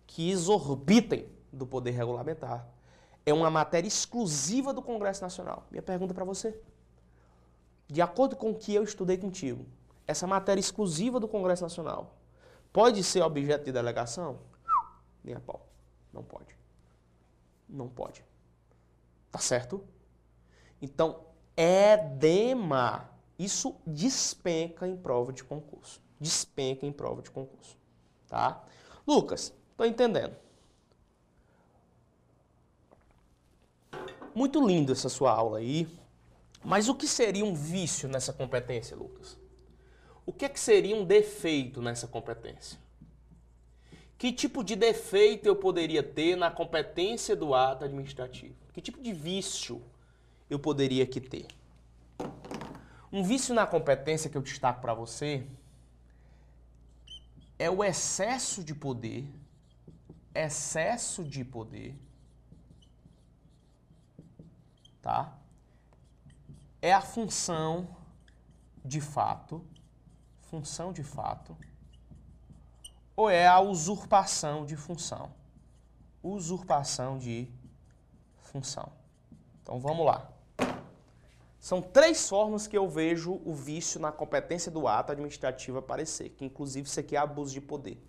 [0.07, 2.66] que exorbitem do Poder Regulamentar.
[3.25, 5.66] É uma matéria exclusiva do Congresso Nacional.
[5.70, 6.59] Minha pergunta para você.
[7.88, 9.66] De acordo com o que eu estudei contigo,
[10.07, 12.16] essa matéria exclusiva do Congresso Nacional
[12.73, 14.38] pode ser objeto de delegação?
[15.25, 15.66] Nem a pau.
[16.12, 16.57] Não pode.
[17.69, 18.25] Não pode.
[19.31, 19.85] Tá certo?
[20.81, 21.21] Então,
[21.57, 23.11] edema.
[23.38, 26.01] Isso despenca em prova de concurso.
[26.19, 27.77] Despenca em prova de concurso
[28.29, 28.62] tá?
[29.07, 30.37] Lucas, tô entendendo.
[34.35, 35.88] Muito lindo essa sua aula aí,
[36.62, 39.38] mas o que seria um vício nessa competência, Lucas?
[40.27, 42.79] O que, é que seria um defeito nessa competência?
[44.19, 48.57] Que tipo de defeito eu poderia ter na competência do ato administrativo?
[48.73, 49.81] Que tipo de vício
[50.51, 51.47] eu poderia aqui ter?
[53.12, 55.47] Um vício na competência que eu destaco para você
[57.59, 59.33] é o excesso de poder,
[60.35, 61.95] excesso de poder,
[65.01, 65.39] tá?
[66.83, 67.97] É a função
[68.85, 69.65] de fato,
[70.57, 71.55] função de fato,
[73.14, 75.31] ou é a usurpação de função?
[76.23, 77.47] Usurpação de
[78.38, 78.90] função.
[79.62, 80.31] Então vamos lá.
[81.61, 86.45] São três formas que eu vejo o vício na competência do ato administrativo aparecer, que
[86.47, 88.03] inclusive isso aqui é abuso de poder.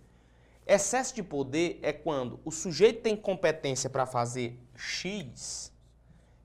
[0.66, 5.70] Excesso de poder é quando o sujeito tem competência para fazer X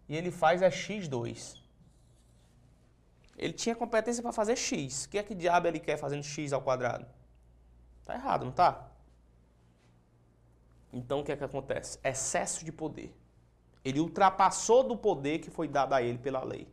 [0.09, 1.62] e ele faz a X2.
[3.37, 5.05] Ele tinha competência para fazer X.
[5.05, 7.05] O que é que diabo ele quer fazendo X ao quadrado?
[8.05, 8.89] Tá errado, não tá?
[10.91, 11.97] Então o que é que acontece?
[12.03, 13.15] Excesso de poder.
[13.83, 16.67] Ele ultrapassou do poder que foi dado a ele pela lei.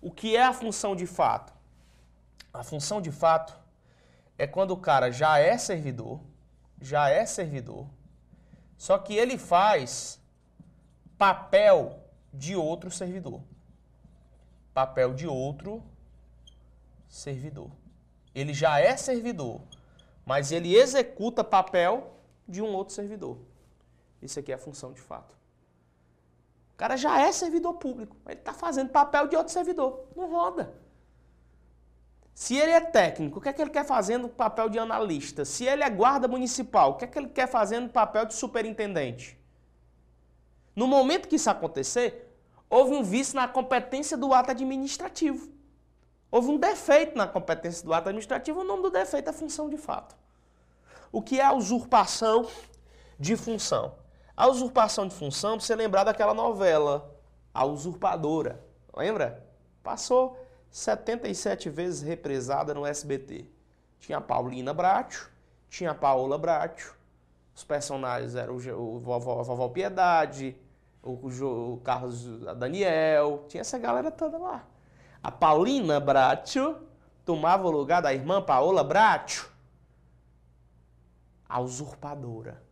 [0.00, 1.52] O que é a função de fato?
[2.52, 3.56] A função de fato
[4.38, 6.20] é quando o cara já é servidor,
[6.80, 7.86] já é servidor,
[8.76, 10.18] só que ele faz
[11.18, 13.42] papel de outro servidor.
[14.72, 15.82] Papel de outro
[17.08, 17.70] servidor.
[18.34, 19.60] Ele já é servidor,
[20.24, 22.14] mas ele executa papel
[22.46, 23.38] de um outro servidor.
[24.22, 25.36] Isso aqui é a função de fato.
[26.72, 30.06] O cara já é servidor público, ele está fazendo papel de outro servidor.
[30.16, 30.74] Não roda.
[32.32, 35.44] Se ele é técnico, o que é que ele quer fazer no papel de analista?
[35.44, 38.32] Se ele é guarda municipal, o que é que ele quer fazer no papel de
[38.32, 39.38] superintendente?
[40.74, 42.29] No momento que isso acontecer,
[42.70, 45.50] houve um vício na competência do ato administrativo.
[46.30, 49.76] Houve um defeito na competência do ato administrativo, o nome do defeito é função de
[49.76, 50.14] fato.
[51.10, 52.46] O que é a usurpação
[53.18, 53.96] de função?
[54.36, 57.12] A usurpação de função, você lembrar daquela novela,
[57.52, 58.64] A Usurpadora.
[58.96, 59.44] Lembra?
[59.82, 60.38] Passou
[60.70, 63.44] 77 vezes represada no SBT.
[63.98, 65.30] Tinha a Paulina Bracho,
[65.68, 66.96] tinha a Paola Bracho,
[67.54, 70.56] os personagens eram o, vovó, a vovó Piedade,
[71.02, 72.24] o, o, o Carlos
[72.56, 74.66] Daniel, tinha essa galera toda lá.
[75.22, 76.76] A Paulina Bracho
[77.24, 79.50] tomava o lugar da irmã Paola Bracho,
[81.48, 82.62] a usurpadora.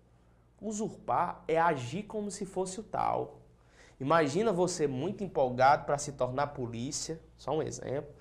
[0.60, 3.38] Usurpar é agir como se fosse o tal.
[4.00, 8.14] Imagina você muito empolgado para se tornar polícia, só um exemplo,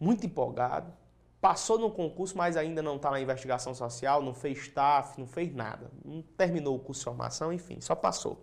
[0.00, 0.92] muito empolgado,
[1.40, 5.54] passou no concurso, mas ainda não está na investigação social, não fez staff, não fez
[5.54, 8.42] nada, não terminou o curso de formação, enfim, só passou.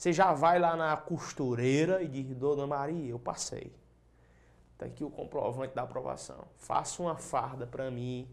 [0.00, 3.70] Você já vai lá na costureira e diz, Dona Maria, eu passei.
[4.72, 6.46] Está aqui o comprovante da aprovação.
[6.56, 8.26] Faça uma farda para mim,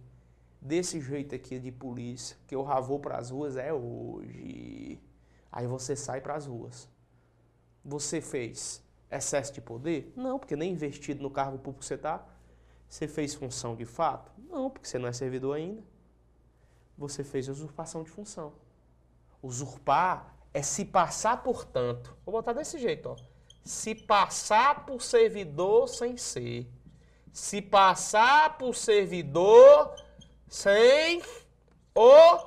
[0.62, 4.97] desse jeito aqui de polícia, que eu já vou para as ruas é hoje.
[5.51, 6.88] Aí você sai para as ruas.
[7.84, 10.13] Você fez excesso de poder?
[10.15, 12.25] Não, porque nem investido no cargo público você está.
[12.88, 14.32] Você fez função de fato?
[14.49, 15.84] Não, porque você não é servidor ainda.
[16.97, 18.53] Você fez usurpação de função.
[19.43, 22.15] Usurpar é se passar por tanto.
[22.25, 23.15] Vou botar desse jeito, ó.
[23.63, 26.67] Se passar por servidor sem ser.
[27.31, 29.95] Se passar por servidor
[30.47, 31.21] sem
[31.93, 32.39] o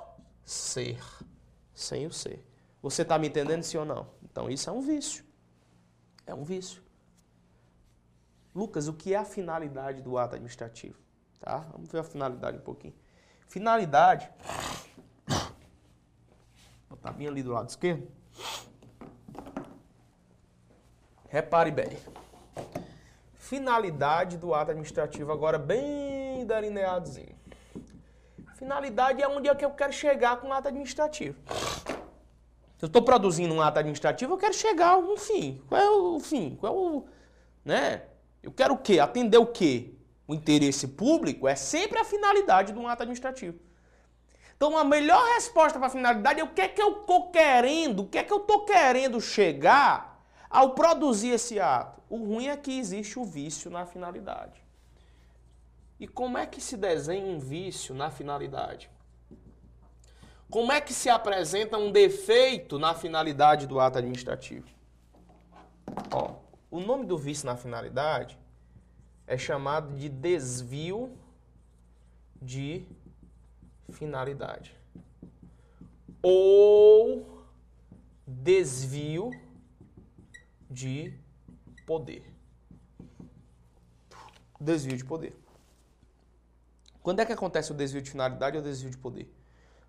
[0.45, 1.03] ser.
[1.75, 2.45] Sem o ser.
[2.83, 4.09] Você está me entendendo, sim ou não?
[4.23, 5.25] Então isso é um vício.
[6.27, 6.83] É um vício.
[8.55, 10.99] Lucas, o que é a finalidade do ato administrativo?
[11.39, 11.59] Tá?
[11.73, 12.95] Vamos ver a finalidade um pouquinho.
[13.47, 14.31] Finalidade.
[17.01, 18.07] Botar bem ali do lado esquerdo.
[21.31, 21.97] Repare bem.
[23.33, 27.35] Finalidade do ato administrativo, agora bem delineadozinho.
[28.57, 31.39] Finalidade é onde é que eu quero chegar com o ato administrativo.
[32.77, 35.63] Se eu estou produzindo um ato administrativo, eu quero chegar a um fim.
[35.67, 36.57] Qual é o fim?
[36.57, 37.05] Qual é o.
[37.65, 38.03] Né?
[38.43, 38.99] Eu quero o quê?
[38.99, 39.95] Atender o quê?
[40.29, 43.59] O interesse público é sempre a finalidade de um ato administrativo.
[44.63, 48.01] Então, a melhor resposta para a finalidade é o que é que eu estou querendo,
[48.01, 52.03] o que é que eu estou querendo chegar ao produzir esse ato.
[52.11, 54.63] O ruim é que existe o vício na finalidade.
[55.99, 58.91] E como é que se desenha um vício na finalidade?
[60.51, 64.69] Como é que se apresenta um defeito na finalidade do ato administrativo?
[66.13, 66.35] Ó,
[66.71, 68.39] o nome do vício na finalidade
[69.27, 71.17] é chamado de desvio
[72.43, 72.87] de
[73.91, 74.75] finalidade.
[76.23, 77.45] Ou
[78.27, 79.31] desvio
[80.71, 81.15] de
[81.87, 82.25] poder.
[84.61, 85.35] Desvio de poder.
[87.03, 89.33] Quando é que acontece o desvio de finalidade ou desvio de poder?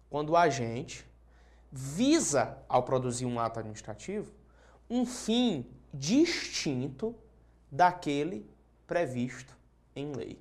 [0.09, 1.05] Quando o agente
[1.71, 4.31] visa, ao produzir um ato administrativo,
[4.89, 7.15] um fim distinto
[7.71, 8.49] daquele
[8.85, 9.55] previsto
[9.95, 10.39] em lei.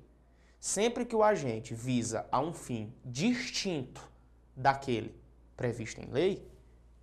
[0.61, 4.07] Sempre que o agente visa a um fim distinto
[4.55, 5.13] daquele
[5.57, 6.47] previsto em lei,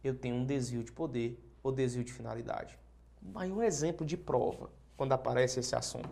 [0.02, 2.78] eu tenho um desvio de poder ou desvio de finalidade.
[3.20, 6.08] O maior exemplo de prova, quando aparece esse assunto,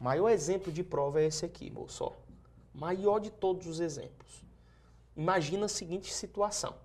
[0.00, 2.12] o maior exemplo de prova é esse aqui, moço.
[2.74, 4.44] Maior de todos os exemplos.
[5.16, 6.76] Imagina a seguinte situação.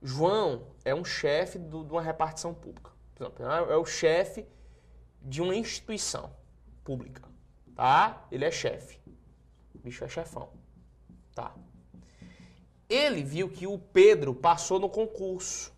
[0.00, 4.46] João é um chefe de uma repartição pública exemplo, é o chefe
[5.20, 6.30] de uma instituição
[6.82, 7.22] pública,
[7.74, 8.26] tá?
[8.30, 8.98] Ele é chefe.
[9.74, 10.48] O bicho é chefão,
[11.34, 11.52] tá?
[12.88, 15.72] Ele viu que o Pedro passou no concurso.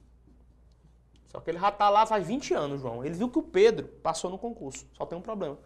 [1.29, 3.05] Só que ele já tá lá faz 20 anos, João.
[3.05, 4.87] Ele viu que o Pedro passou no concurso.
[4.93, 5.59] Só tem um problema.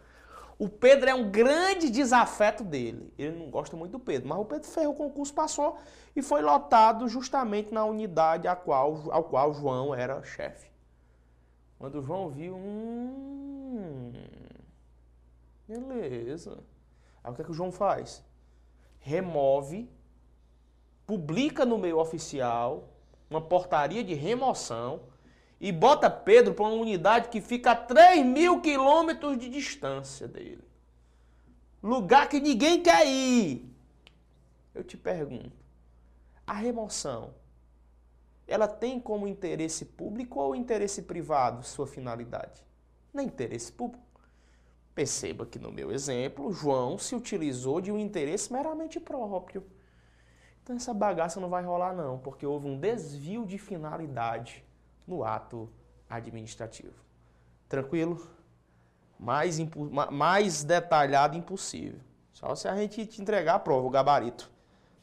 [0.58, 3.12] O Pedro é um grande desafeto dele.
[3.16, 5.78] Ele não gosta muito do Pedro, mas o Pedro fez o concurso, passou
[6.16, 10.68] e foi lotado justamente na unidade a qual, ao qual João era chefe.
[11.78, 14.12] Quando o João viu, hum,
[15.68, 16.64] beleza.
[17.22, 18.24] Aí o que, é que o João faz?
[19.00, 19.88] Remove,
[21.06, 22.88] publica no meio oficial
[23.30, 25.02] uma portaria de remoção
[25.60, 30.64] e bota Pedro para uma unidade que fica a 3 mil quilômetros de distância dele.
[31.82, 33.68] Lugar que ninguém quer ir.
[34.74, 35.52] eu te pergunto,
[36.46, 37.34] a remoção,
[38.46, 42.64] ela tem como interesse público ou interesse privado sua finalidade?
[43.12, 44.07] Não é interesse público.
[44.98, 49.64] Perceba que no meu exemplo, João se utilizou de um interesse meramente próprio.
[50.60, 54.64] Então essa bagaça não vai rolar não, porque houve um desvio de finalidade
[55.06, 55.72] no ato
[56.10, 56.96] administrativo.
[57.68, 58.28] Tranquilo?
[59.16, 59.56] Mais,
[60.10, 62.00] mais detalhado impossível.
[62.32, 64.50] Só se a gente te entregar a prova, o gabarito.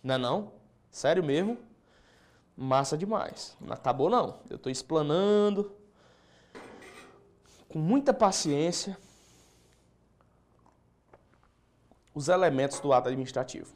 [0.03, 0.51] Não é não?
[0.91, 1.57] Sério mesmo?
[2.53, 3.55] Massa demais.
[3.61, 4.41] Não acabou não.
[4.49, 5.71] Eu estou explanando
[7.69, 8.97] com muita paciência
[12.15, 13.75] os elementos do ato administrativo.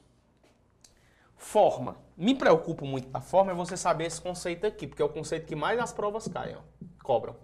[1.36, 1.98] Forma.
[2.18, 5.46] Me preocupo muito da forma é você saber esse conceito aqui, porque é o conceito
[5.46, 6.62] que mais as provas caem, ó,
[7.04, 7.36] cobram.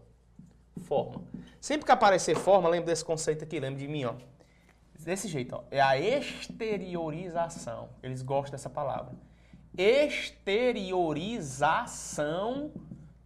[0.87, 1.21] Forma.
[1.61, 4.15] Sempre que aparecer forma, lembra desse conceito aqui, lembra de mim, ó.
[4.99, 5.63] Desse jeito, ó.
[5.69, 7.89] É a exteriorização.
[8.01, 9.13] Eles gostam dessa palavra.
[9.77, 12.71] Exteriorização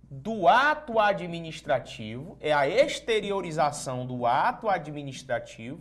[0.10, 5.80] do ato administrativo, é a exteriorização do ato administrativo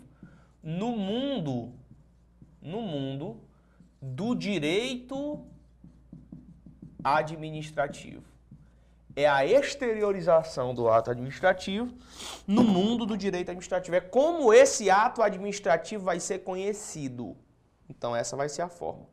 [0.63, 1.73] no mundo,
[2.61, 3.41] no mundo
[4.01, 5.45] do direito
[7.03, 8.25] administrativo.
[9.17, 11.93] É a exteriorização do ato administrativo
[12.47, 13.97] no mundo do direito administrativo.
[13.97, 17.37] É como esse ato administrativo vai ser conhecido.
[17.89, 19.07] Então essa vai ser a forma.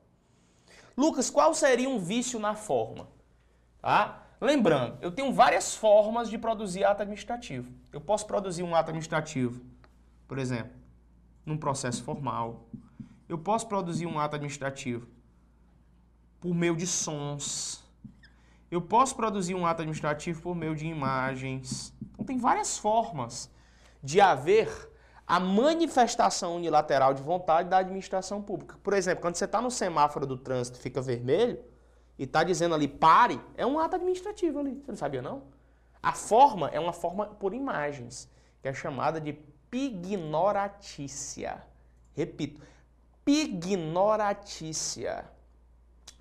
[0.95, 3.07] Lucas, qual seria um vício na forma?
[3.81, 4.23] Tá?
[4.39, 7.71] Lembrando, eu tenho várias formas de produzir ato administrativo.
[7.91, 9.65] Eu posso produzir um ato administrativo,
[10.27, 10.71] por exemplo,
[11.45, 12.67] num processo formal.
[13.27, 15.07] Eu posso produzir um ato administrativo
[16.39, 17.83] por meio de sons.
[18.69, 21.93] Eu posso produzir um ato administrativo por meio de imagens.
[22.13, 23.49] Então, tem várias formas
[24.03, 24.69] de haver
[25.25, 28.77] a manifestação unilateral de vontade da administração pública.
[28.83, 31.57] Por exemplo, quando você está no semáforo do trânsito fica vermelho
[32.17, 34.75] e está dizendo ali pare, é um ato administrativo ali.
[34.75, 35.43] Você não sabia, não?
[36.01, 38.29] A forma é uma forma por imagens,
[38.61, 39.33] que é chamada de
[39.71, 41.63] pignoratícia.
[42.13, 42.61] Repito,
[43.25, 45.29] pignoratícia.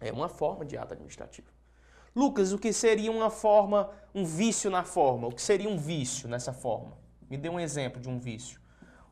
[0.01, 1.47] É uma forma de ato administrativo.
[2.17, 5.29] Lucas, o que seria uma forma, um vício na forma?
[5.29, 6.97] O que seria um vício nessa forma?
[7.29, 8.61] Me dê um exemplo de um vício.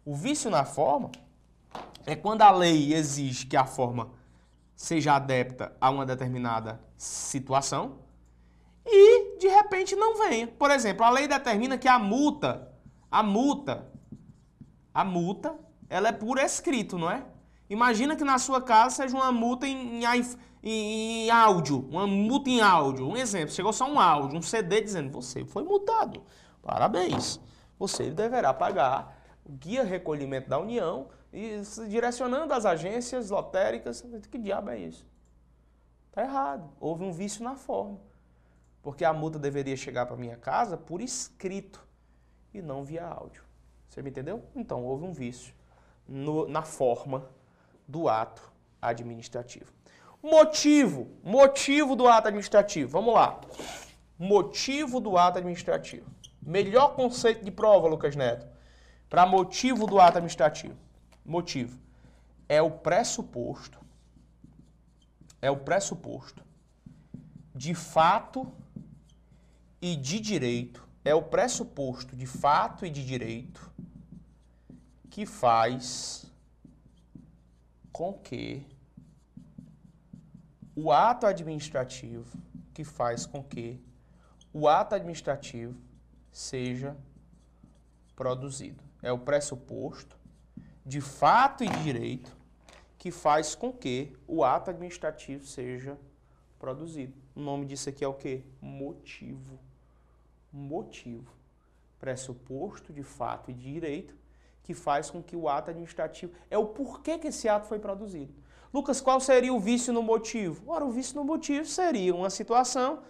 [0.04, 1.10] O vício na forma
[2.04, 4.10] é quando a lei exige que a forma
[4.74, 7.98] seja adepta a uma determinada situação
[8.84, 10.48] e de repente não venha.
[10.48, 12.72] Por exemplo, a lei determina que a multa,
[13.10, 13.92] a multa
[14.94, 17.24] a multa, ela é por escrito, não é?
[17.68, 20.24] Imagina que na sua casa seja uma multa em, em,
[20.62, 23.08] em, áudio, uma multa em áudio.
[23.08, 26.22] Um exemplo, chegou só um áudio, um CD dizendo, você foi multado.
[26.62, 27.40] Parabéns.
[27.78, 34.04] Você deverá pagar o guia recolhimento da União e direcionando as agências lotéricas.
[34.30, 35.06] Que diabo é isso?
[36.08, 36.70] Está errado.
[36.78, 37.98] Houve um vício na forma.
[38.82, 41.82] Porque a multa deveria chegar para minha casa por escrito
[42.52, 43.42] e não via áudio.
[43.88, 44.42] Você me entendeu?
[44.54, 45.54] Então, houve um vício
[46.06, 47.28] no, na forma
[47.92, 48.42] do ato
[48.80, 49.72] administrativo.
[50.22, 52.90] Motivo, motivo do ato administrativo.
[52.90, 53.40] Vamos lá.
[54.18, 56.06] Motivo do ato administrativo.
[56.40, 58.46] Melhor conceito de prova, Lucas Neto,
[59.08, 60.76] para motivo do ato administrativo.
[61.24, 61.78] Motivo
[62.48, 63.82] é o pressuposto
[65.42, 66.42] é o pressuposto
[67.52, 68.50] de fato
[69.80, 73.70] e de direito, é o pressuposto de fato e de direito
[75.10, 76.24] que faz
[77.92, 78.66] com que
[80.74, 82.26] o ato administrativo,
[82.72, 83.78] que faz com que
[84.52, 85.78] o ato administrativo
[86.30, 86.96] seja
[88.16, 88.82] produzido.
[89.02, 90.16] É o pressuposto
[90.84, 92.34] de fato e direito
[92.98, 95.98] que faz com que o ato administrativo seja
[96.58, 97.14] produzido.
[97.34, 98.44] O nome disso aqui é o que?
[98.60, 99.58] Motivo.
[100.52, 101.32] Motivo.
[101.98, 104.14] Pressuposto de fato e direito
[104.62, 106.32] que faz com que o ato administrativo.
[106.50, 108.32] É o porquê que esse ato foi produzido.
[108.72, 110.62] Lucas, qual seria o vício no motivo?
[110.66, 113.02] Ora, o vício no motivo seria uma situação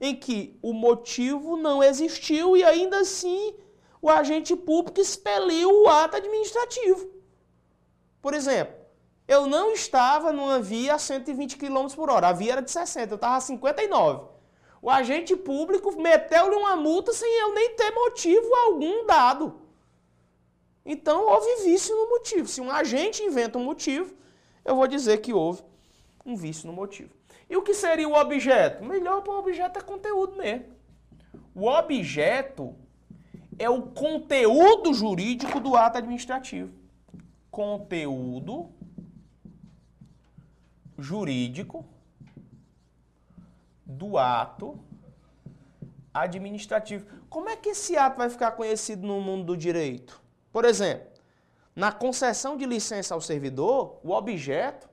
[0.00, 3.54] em que o motivo não existiu e ainda assim
[4.00, 7.10] o agente público expeliu o ato administrativo.
[8.22, 8.74] Por exemplo,
[9.28, 13.12] eu não estava numa via a 120 km por hora, a via era de 60,
[13.12, 14.24] eu estava a 59.
[14.82, 19.60] O agente público meteu-lhe uma multa sem eu nem ter motivo algum dado.
[20.92, 22.48] Então houve vício no motivo.
[22.48, 24.12] Se um agente inventa um motivo,
[24.64, 25.62] eu vou dizer que houve
[26.26, 27.14] um vício no motivo.
[27.48, 28.84] E o que seria o objeto?
[28.84, 30.66] Melhor para o objeto é conteúdo mesmo.
[31.54, 32.74] O objeto
[33.56, 36.72] é o conteúdo jurídico do ato administrativo.
[37.52, 38.72] Conteúdo
[40.98, 41.86] jurídico
[43.86, 44.76] do ato
[46.12, 47.06] administrativo.
[47.28, 50.20] Como é que esse ato vai ficar conhecido no mundo do direito?
[50.52, 51.06] Por exemplo,
[51.74, 54.88] na concessão de licença ao servidor, o objeto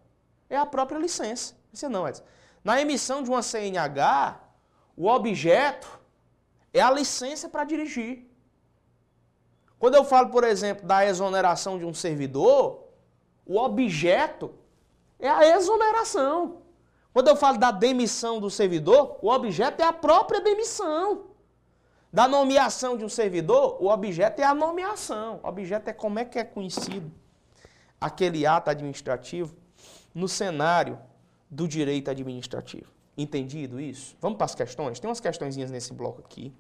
[0.50, 1.56] é a própria licença.
[1.74, 2.24] Isso não, Edson.
[2.64, 4.40] Na emissão de uma CNH,
[4.96, 5.88] o objeto
[6.74, 8.26] é a licença para dirigir.
[9.80, 12.84] Quando eu falo, por exemplo, da exoneração de um servidor,
[13.46, 14.54] o objeto
[15.20, 16.62] é a exoneração.
[17.14, 21.27] Quando eu falo da demissão do servidor, o objeto é a própria demissão.
[22.12, 25.40] Da nomeação de um servidor, o objeto é a nomeação.
[25.44, 27.12] O objeto é como é que é conhecido
[28.00, 29.56] aquele ato administrativo
[30.14, 30.98] no cenário
[31.50, 32.92] do direito administrativo.
[33.18, 34.16] Entendido isso?
[34.22, 35.00] Vamos para as questões?
[35.00, 36.54] Tem umas questõezinhas nesse bloco aqui.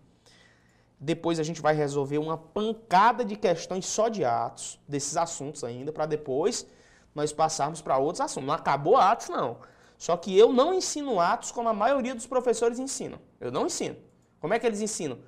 [0.99, 5.91] Depois a gente vai resolver uma pancada de questões só de atos, desses assuntos ainda,
[5.91, 6.65] para depois
[7.13, 8.47] nós passarmos para outros assuntos.
[8.47, 9.57] Não acabou atos, não.
[9.97, 13.19] Só que eu não ensino atos como a maioria dos professores ensinam.
[13.39, 13.95] Eu não ensino.
[14.39, 15.19] Como é que eles ensinam?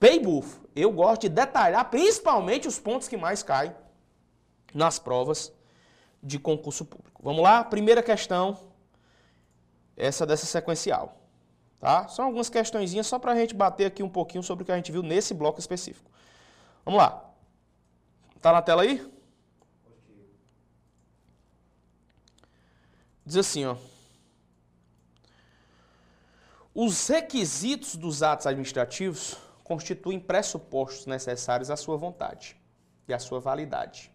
[0.00, 0.58] Paybooth.
[0.74, 3.74] Eu gosto de detalhar principalmente os pontos que mais caem
[4.74, 5.52] nas provas
[6.22, 7.20] de concurso público.
[7.22, 7.62] Vamos lá?
[7.62, 8.58] Primeira questão,
[9.96, 11.20] essa dessa sequencial.
[11.78, 12.08] Tá?
[12.08, 14.76] São algumas questõezinhas só para a gente bater aqui um pouquinho sobre o que a
[14.76, 16.10] gente viu nesse bloco específico.
[16.84, 17.30] Vamos lá.
[18.40, 19.06] Tá na tela aí?
[23.24, 23.76] Diz assim, ó.
[26.74, 29.36] Os requisitos dos atos administrativos
[29.70, 32.60] constituem pressupostos necessários à sua vontade
[33.06, 34.10] e à sua validade.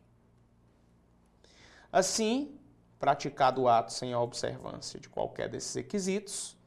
[1.89, 2.59] Assim,
[2.99, 6.57] praticado o ato sem a observância de qualquer desses requisitos,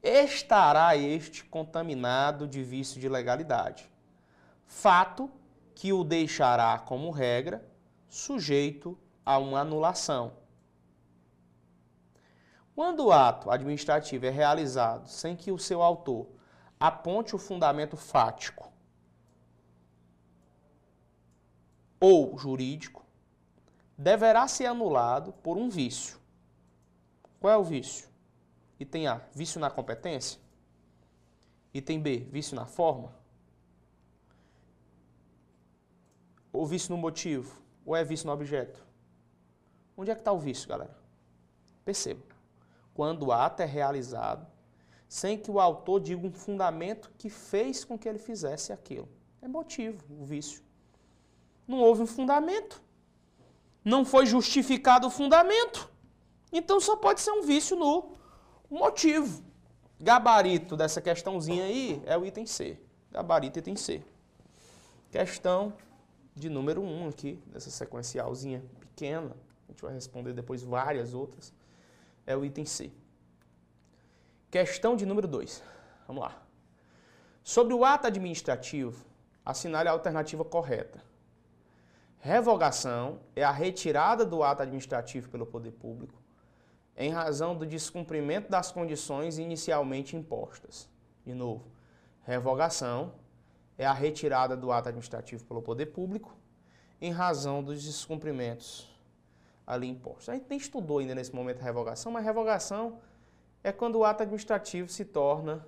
[0.00, 3.90] estará este contaminado de vício de legalidade,
[4.66, 5.28] fato
[5.74, 7.68] que o deixará, como regra,
[8.08, 8.96] sujeito
[9.26, 10.40] a uma anulação
[12.74, 16.26] quando o ato administrativo é realizado sem que o seu autor
[16.82, 18.72] aponte o fundamento fático
[22.00, 23.06] ou jurídico,
[23.96, 26.18] deverá ser anulado por um vício.
[27.38, 28.08] Qual é o vício?
[28.80, 30.40] Item A, vício na competência.
[31.72, 33.14] Item B, vício na forma.
[36.52, 38.84] Ou vício no motivo, ou é vício no objeto.
[39.96, 40.98] Onde é que está o vício, galera?
[41.84, 42.24] Perceba
[42.92, 44.51] quando o ato é realizado,
[45.12, 49.06] sem que o autor diga um fundamento que fez com que ele fizesse aquilo.
[49.42, 50.62] É motivo, o vício.
[51.68, 52.82] Não houve um fundamento.
[53.84, 55.86] Não foi justificado o fundamento.
[56.50, 58.12] Então só pode ser um vício no
[58.70, 59.44] motivo.
[60.00, 62.80] Gabarito dessa questãozinha aí é o item C.
[63.10, 64.02] Gabarito item C.
[65.10, 65.74] Questão
[66.34, 69.36] de número 1 um aqui, dessa sequencialzinha pequena.
[69.68, 71.52] A gente vai responder depois várias outras
[72.26, 72.90] é o item C.
[74.52, 75.62] Questão de número 2.
[76.06, 76.42] Vamos lá.
[77.42, 79.02] Sobre o ato administrativo,
[79.42, 81.02] assinale a alternativa correta.
[82.18, 86.20] Revogação é a retirada do ato administrativo pelo poder público
[86.94, 90.86] em razão do descumprimento das condições inicialmente impostas.
[91.24, 91.64] De novo,
[92.22, 93.14] revogação
[93.78, 96.36] é a retirada do ato administrativo pelo poder público
[97.00, 98.86] em razão dos descumprimentos
[99.66, 100.28] ali impostos.
[100.28, 103.00] A gente nem estudou ainda nesse momento a revogação, mas revogação
[103.62, 105.66] é quando o ato administrativo se torna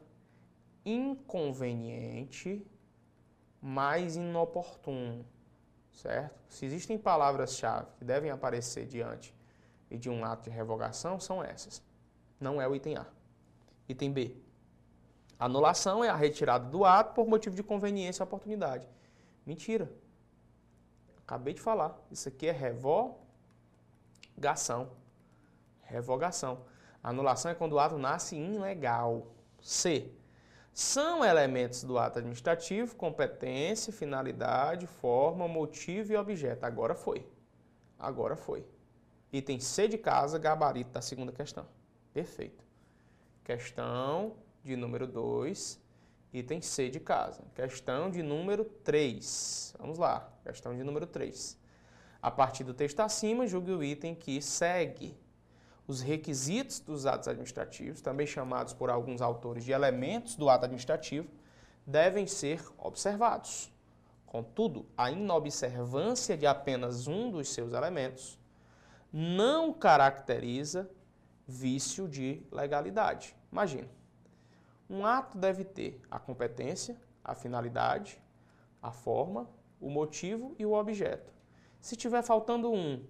[0.84, 2.66] inconveniente,
[3.61, 5.24] mais inoportuno,
[5.92, 6.38] certo?
[6.49, 9.34] Se existem palavras-chave que devem aparecer diante
[9.90, 11.82] de um ato de revogação, são essas.
[12.40, 13.07] Não é o item A.
[13.88, 14.36] Item B.
[15.38, 18.88] Anulação é a retirada do ato por motivo de conveniência ou oportunidade.
[19.47, 19.90] Mentira.
[21.18, 21.97] Acabei de falar.
[22.11, 23.18] Isso aqui é revó
[24.36, 24.90] Gação.
[25.82, 26.64] Revogação.
[27.05, 29.27] Anulação é quando o ato nasce ilegal.
[29.61, 30.11] C.
[30.73, 36.65] São elementos do ato administrativo, competência, finalidade, forma, motivo e objeto.
[36.65, 37.29] Agora foi.
[37.99, 38.67] Agora foi.
[39.31, 41.67] Item C de casa, gabarito da segunda questão.
[42.15, 42.65] Perfeito.
[43.45, 45.79] Questão de número 2,
[46.33, 47.45] item C de casa.
[47.55, 49.75] Questão de número 3.
[49.79, 50.33] Vamos lá.
[50.43, 51.59] Questão de número 3.
[52.23, 55.23] A partir do texto acima, julgue o item que segue.
[55.87, 61.28] Os requisitos dos atos administrativos, também chamados por alguns autores de elementos do ato administrativo,
[61.87, 63.70] devem ser observados.
[64.26, 68.39] Contudo, a inobservância de apenas um dos seus elementos
[69.12, 70.91] não caracteriza
[71.47, 73.37] vício de legalidade.
[73.53, 73.89] Imagina,
[74.89, 78.20] um ato deve ter a competência, a finalidade,
[78.82, 79.49] a forma,
[79.80, 81.32] o motivo e o objeto.
[81.80, 83.05] Se tiver faltando um,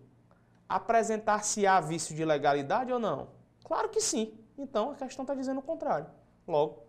[0.69, 3.29] apresentar-se-á vício de legalidade ou não?
[3.65, 4.39] Claro que sim.
[4.57, 6.07] Então a questão está dizendo o contrário.
[6.47, 6.85] Logo,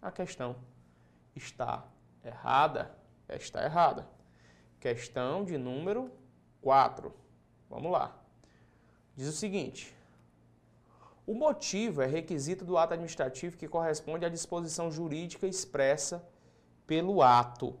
[0.00, 0.56] a questão
[1.34, 1.84] está
[2.24, 2.94] errada.
[3.28, 4.08] Está errada.
[4.78, 6.10] Questão de número
[6.60, 7.12] 4.
[7.68, 8.16] Vamos lá.
[9.14, 9.94] Diz o seguinte:
[11.26, 16.26] o motivo é requisito do ato administrativo que corresponde à disposição jurídica expressa
[16.86, 17.78] pelo ato.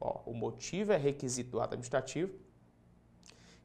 [0.00, 2.38] Ó, o motivo é requisito do ato administrativo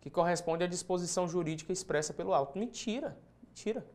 [0.08, 2.58] que corresponde à disposição jurídica expressa pelo ato.
[2.58, 3.86] Mentira, mentira.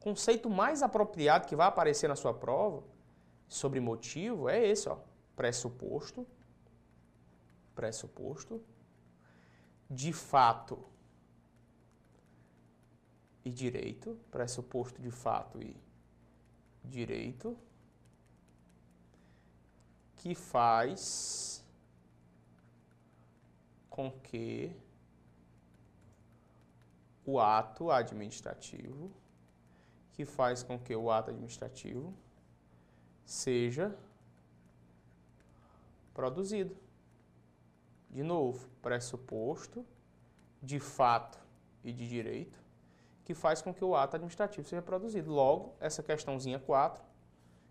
[0.00, 2.82] Conceito mais apropriado que vai aparecer na sua prova
[3.46, 4.98] sobre motivo é esse, ó,
[5.36, 6.26] pressuposto,
[7.74, 8.62] pressuposto,
[9.90, 10.82] de fato
[13.44, 15.76] e direito, pressuposto de fato e
[16.82, 17.54] direito,
[20.16, 21.62] que faz
[23.90, 24.74] com que
[27.28, 29.10] o ato administrativo,
[30.12, 32.14] que faz com que o ato administrativo
[33.22, 33.94] seja
[36.14, 36.74] produzido.
[38.08, 39.84] De novo, pressuposto
[40.62, 41.38] de fato
[41.84, 42.58] e de direito,
[43.26, 45.30] que faz com que o ato administrativo seja produzido.
[45.30, 47.04] Logo, essa questãozinha 4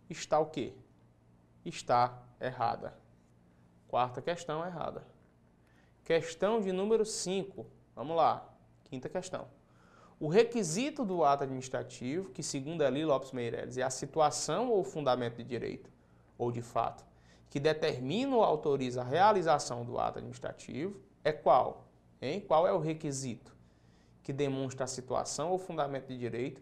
[0.08, 0.76] está o quê?
[1.66, 2.95] Está errada.
[3.88, 5.03] Quarta questão errada.
[6.03, 7.66] Questão de número 5.
[7.95, 8.57] Vamos lá.
[8.89, 9.47] Quinta questão.
[10.19, 15.38] O requisito do ato administrativo, que segundo Eli Lopes Meireles é a situação ou fundamento
[15.38, 15.91] de direito
[16.38, 17.05] ou de fato,
[17.49, 21.88] que determina ou autoriza a realização do ato administrativo, é qual?
[22.21, 22.41] Hein?
[22.41, 23.57] Qual é o requisito?
[24.27, 26.61] que demonstra a situação ou fundamento de direito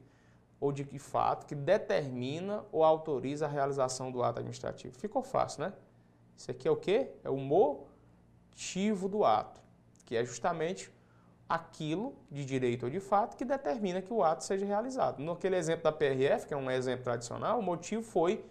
[0.60, 4.96] ou de que fato que determina ou autoriza a realização do ato administrativo.
[4.96, 5.74] Ficou fácil, né?
[6.38, 7.10] Isso aqui é o quê?
[7.24, 9.60] É o motivo do ato,
[10.06, 10.92] que é justamente
[11.48, 15.22] aquilo de direito ou de fato que determina que o ato seja realizado.
[15.22, 18.44] Naquele exemplo da PRF, que é um exemplo tradicional, o motivo foi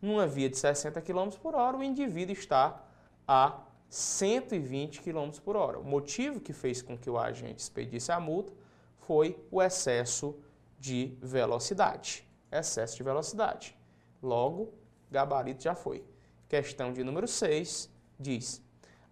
[0.00, 2.82] numa via de 60 km por hora, o indivíduo está
[3.26, 5.78] a 120 km por hora.
[5.78, 8.52] O motivo que fez com que o agente expedisse a multa
[8.96, 10.34] foi o excesso
[10.78, 12.26] de velocidade.
[12.50, 13.76] Excesso de velocidade.
[14.20, 14.72] Logo,
[15.10, 16.04] gabarito já foi.
[16.48, 18.62] Questão de número 6 diz: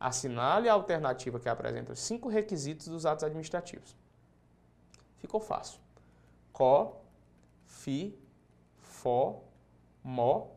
[0.01, 3.95] assinale a alternativa que apresenta os cinco requisitos dos atos administrativos.
[5.19, 5.79] Ficou fácil.
[6.51, 7.03] Co,
[7.67, 8.19] fi,
[8.79, 9.43] fo,
[10.03, 10.57] mo,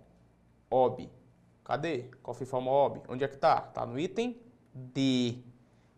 [0.70, 1.12] ob.
[1.66, 2.04] Cadê?
[2.22, 3.02] Cofifomob.
[3.10, 3.66] Onde é que está?
[3.68, 4.42] Está no item
[4.74, 5.44] D.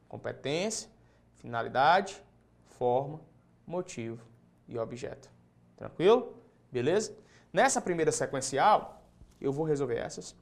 [0.08, 0.90] Competência,
[1.36, 2.22] finalidade,
[2.66, 3.20] forma,
[3.66, 4.26] motivo
[4.68, 5.30] e objeto.
[5.76, 6.36] Tranquilo?
[6.72, 7.16] Beleza?
[7.54, 9.04] Nessa primeira sequencial,
[9.40, 10.36] eu vou resolver essas.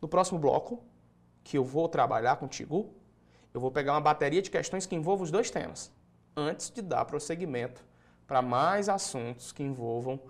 [0.00, 0.82] No próximo bloco,
[1.42, 2.92] que eu vou trabalhar contigo,
[3.52, 5.92] eu vou pegar uma bateria de questões que envolvam os dois temas,
[6.36, 7.84] antes de dar prosseguimento
[8.26, 10.20] para mais assuntos que envolvam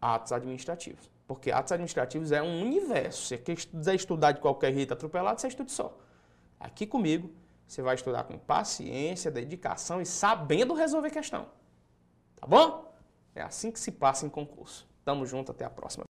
[0.00, 1.10] atos administrativos.
[1.26, 3.22] Porque atos administrativos é um universo.
[3.22, 5.96] Se você quiser estudar de qualquer jeito atropelado, você estude só.
[6.58, 7.30] Aqui comigo,
[7.66, 11.46] você vai estudar com paciência, dedicação e sabendo resolver questão.
[12.34, 12.92] Tá bom?
[13.34, 14.88] É assim que se passa em concurso.
[15.04, 16.06] Tamo junto, até a próxima.